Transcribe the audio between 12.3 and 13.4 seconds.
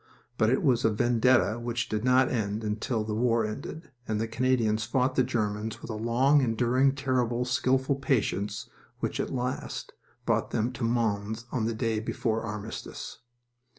armistice.